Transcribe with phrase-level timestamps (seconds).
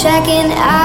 [0.00, 0.77] checking out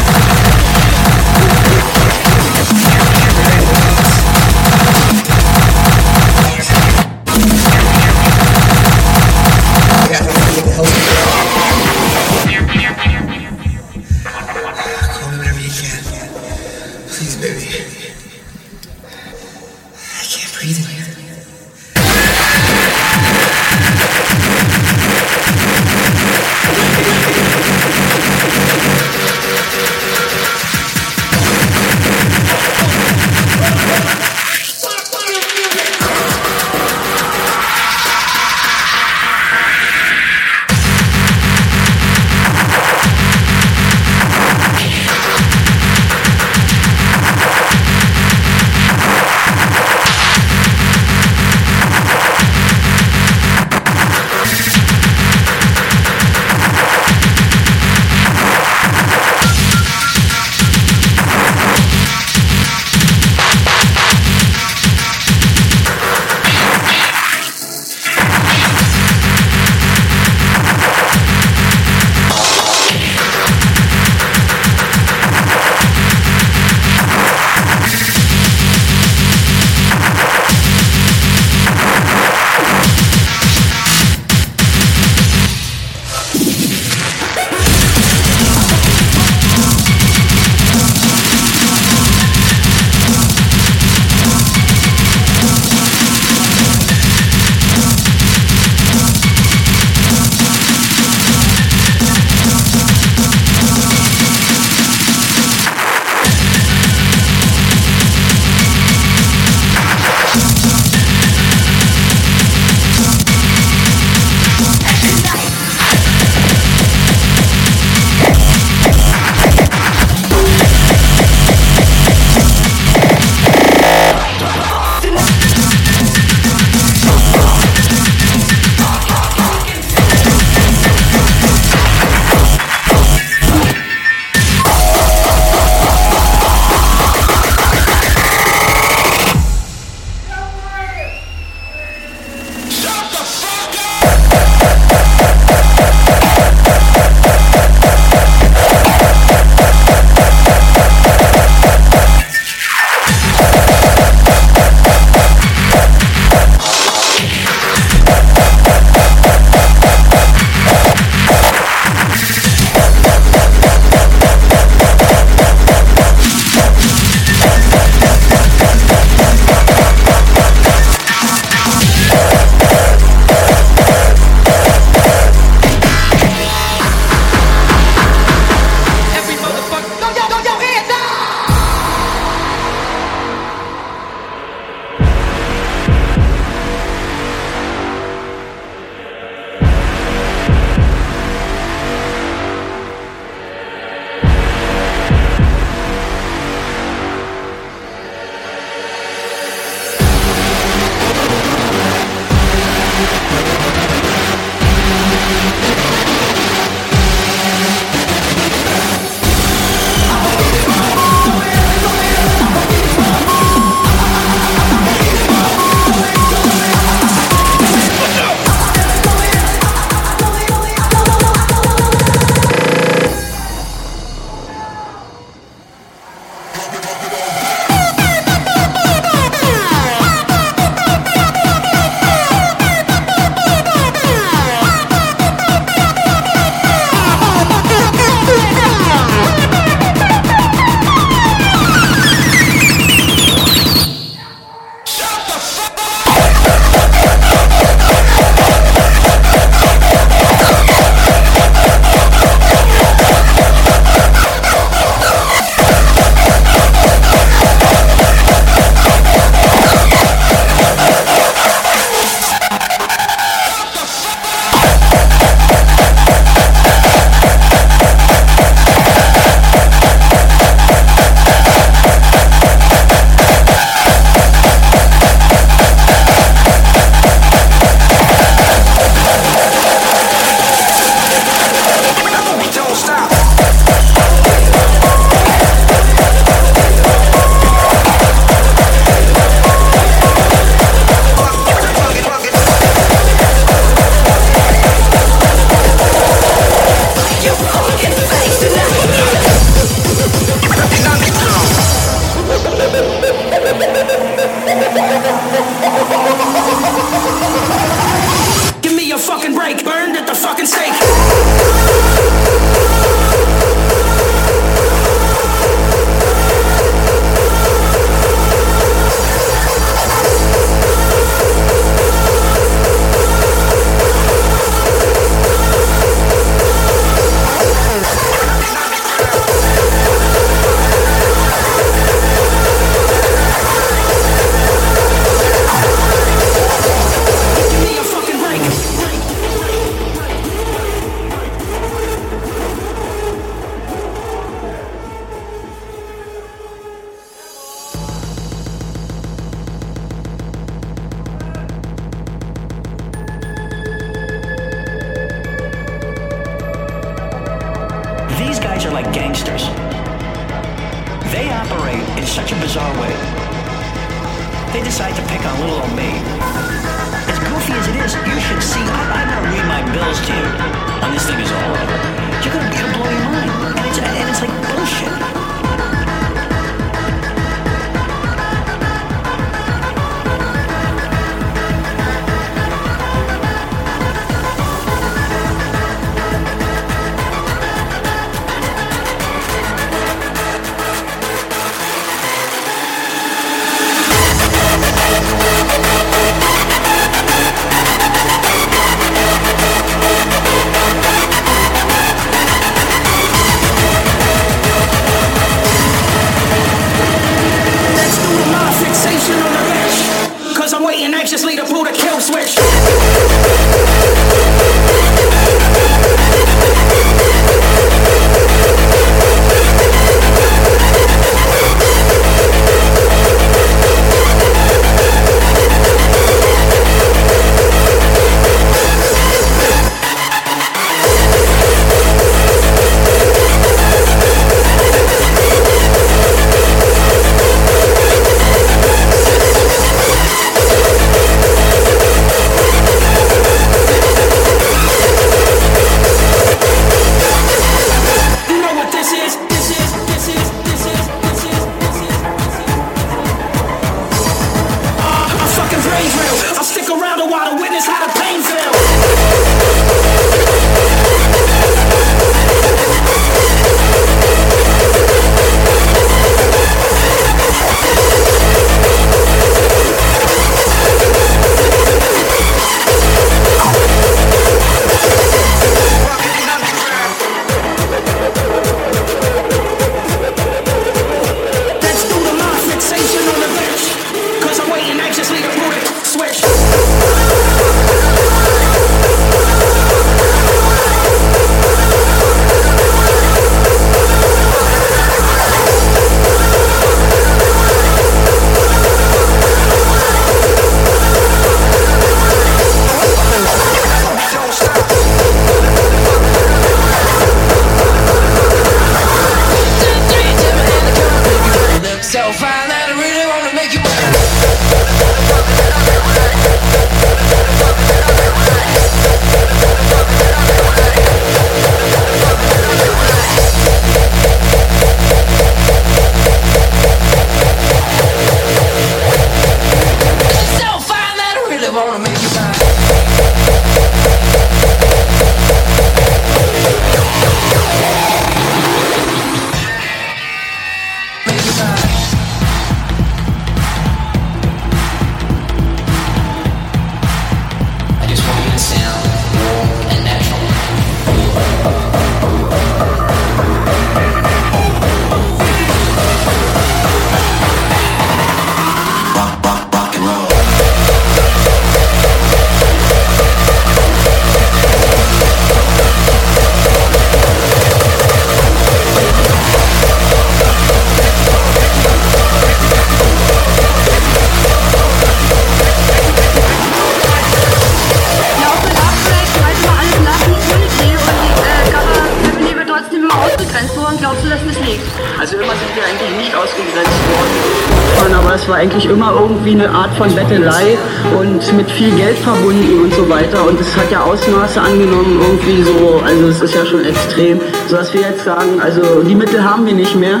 [592.26, 593.26] verbunden und so weiter.
[593.26, 597.18] Und es hat ja Ausmaße angenommen, irgendwie so, also es ist ja schon extrem,
[597.48, 600.00] so dass wir jetzt sagen, also die Mittel haben wir nicht mehr,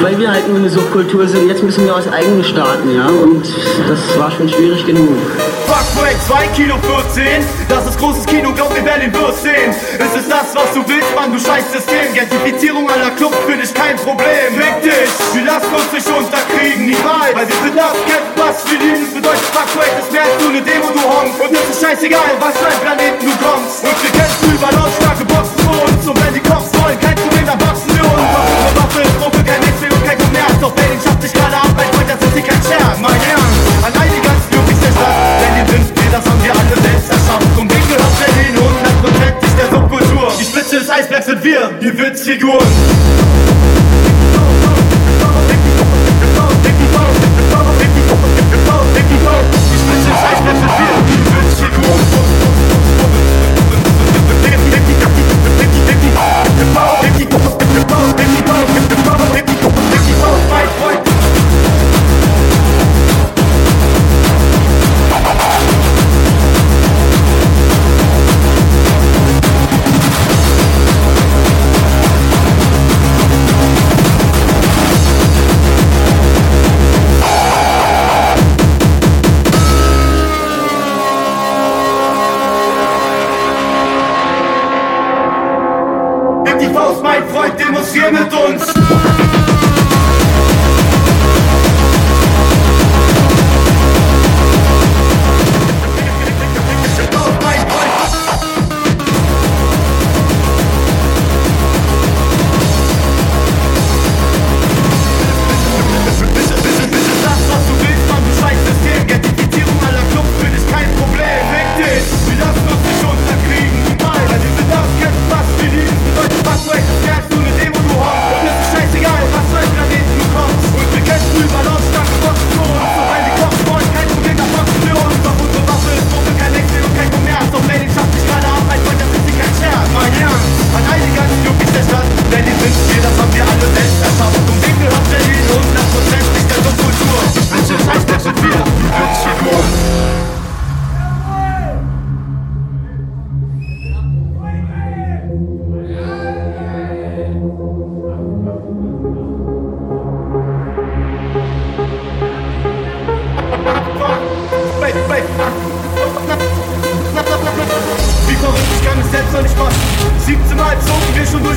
[0.00, 1.46] weil wir halt nur eine Subkultur sind.
[1.46, 3.06] Jetzt müssen wir aus eigenen starten, ja.
[3.06, 3.44] Und
[3.88, 5.18] das war schon schwierig genug.
[5.66, 6.76] Fuckbreak 2 Kilo
[7.12, 9.74] 14, das ist großes Kino, glaub wir werden den sehen.
[9.98, 12.14] Es ist das, was du willst, Mann, du scheiß System.
[12.14, 14.48] Gentrifizierung aller Clubs finde ich kein Problem.
[14.56, 17.34] Fick dich, wir lassen uns nicht unterkriegen, niemals.
[17.34, 17.96] Weil wir sind das
[18.36, 19.06] was wir lieben.
[19.12, 21.34] Bedeutet Fuckbreak ist mehr als nur eine Demo, du Honk.
[21.40, 23.82] Und es ist scheißegal, was für ein Planeten du kommst.
[23.82, 26.02] Und wir kämpfen über lautstarke Boxen für uns.
[26.06, 28.22] Und wenn die Cops wollen, kein Problem, dann boxen wir uns.
[28.22, 30.56] Unsere Waffe ist Gruppe, kein Wechsel und kein Kommerz.
[30.60, 32.96] Doch Berlin schafft sich gerade ab, mein Freund, das ist hier kein Scherz.
[33.02, 35.16] Mein Ernst, allein die ganz glücklichste Stadt.
[35.42, 37.50] Berlin sind wir, das haben wir alle selbst erschaffen.
[37.58, 40.26] Und wem gehört Berlin hundertprozentig der Subkultur?
[40.38, 42.70] Die Spitze des Eisbergs sind wir, die Witzfiguren.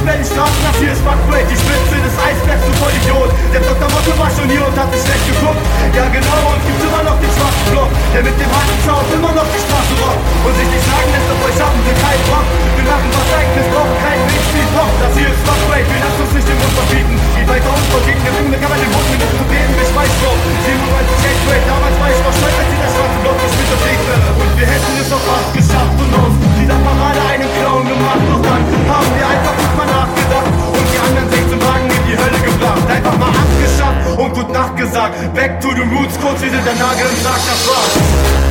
[0.09, 3.29] Berlin Straßen, das hier ist Fuckway Die Spitze des Eisbergs, du Vollidiot.
[3.53, 3.85] Der Dr.
[3.93, 5.61] Motto war schon hier und hat sich schlecht geguckt.
[5.93, 9.33] Ja genau, und gibt immer noch den schwarzen Block Der mit dem harten Zaun immer
[9.37, 10.21] noch die Straße rockt.
[10.49, 12.47] Und sich nicht sagen lässt, auf euch haben wir keinen Bock.
[12.73, 16.33] Wir machen was eigenes, brauchen keinen Mainstream Pop Das hier ist Fuckway, wir lassen uns
[16.33, 17.15] nicht den Mund verbieten.
[17.37, 20.13] Die weiter uns verbieten, wir bringen kann man den Mund mit uns reden, ich weiß
[20.25, 20.37] noch.
[20.65, 24.13] 97 Gateway, damals war ich noch stolz, als sie das schwarze Block nicht mit unterlegte
[24.41, 28.23] Und wir hätten es auch fast geschafft und uns dieser Parade einen Clown gemacht.
[28.25, 32.15] Doch dann haben wir einfach nicht mal nachgedacht Und die anderen 16 Wagen in die
[32.15, 32.83] Hölle gebracht.
[32.87, 37.07] Einfach mal abgeschafft und gut Nacht gesagt Back to the roots, kurz wie der Nagel
[37.07, 37.93] im Sarg, das war's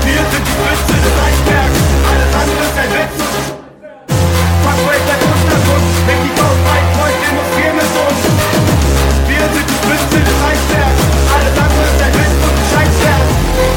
[0.04, 1.78] Wir sind die Spitze des Eisbergs
[2.08, 3.16] Alles andere ist ein Witz.
[4.64, 8.20] Fuckway bleibt Untergrund Wenn die Faust weit folgt, demonstrieren mit uns.
[9.28, 11.00] Wir sind die Spitze des Eisbergs
[11.36, 13.26] Alles andere ist ein Witz und ein Scheißwerk.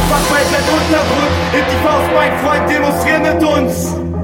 [0.10, 3.74] Fuckway bleibt Untergrund Heb die Faust, mein Freund, demonstrier mit uns.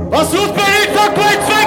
[0.09, 0.89] Was los Berlin?
[0.95, 1.66] Fuckway 2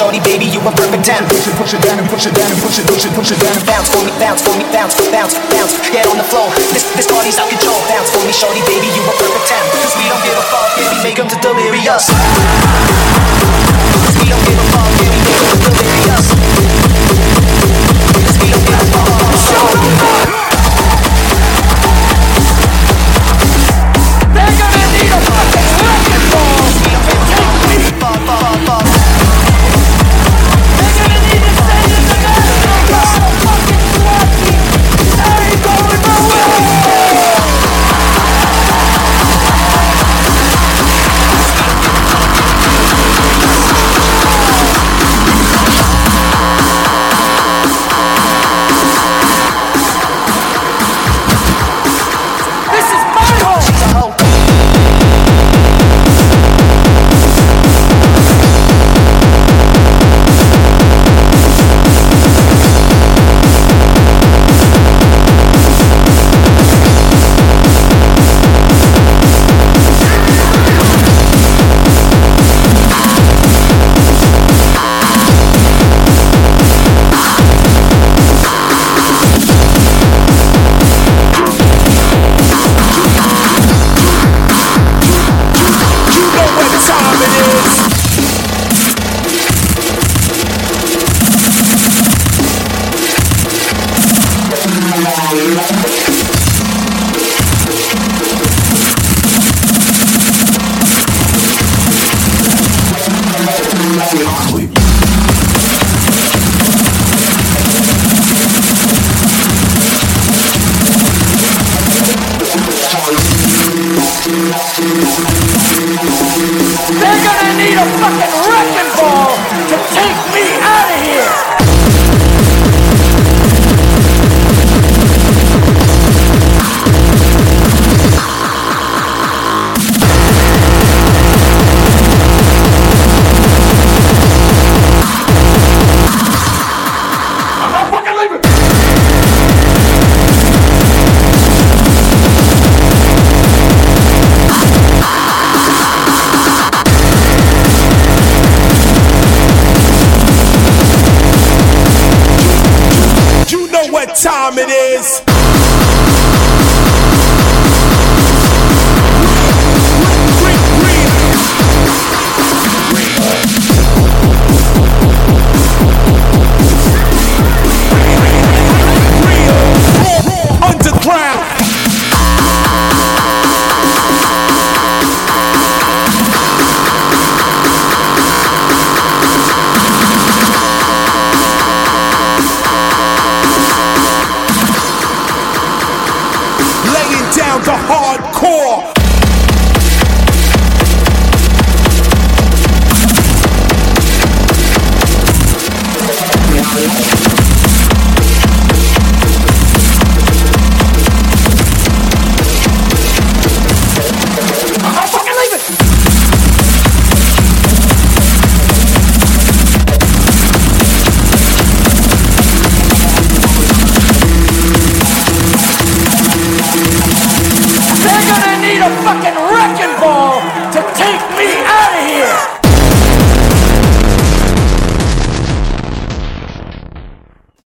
[0.00, 1.20] Shorty, baby, you a perfect ten.
[1.28, 3.30] Push it, push it down and push it down and push it, push it, push
[3.34, 5.74] it down bounce for me, bounce for me, bounce, bounce, bounce.
[5.92, 6.48] Get on the floor.
[6.72, 7.76] This this party's out control.
[7.90, 9.62] Bounce for me, shorty, baby, you a perfect ten.
[9.82, 12.08] Cause we don't give a fuck, yeah, we make them to delirious.
[14.16, 15.69] we don't give a fuck, yeah, we make them to delirious.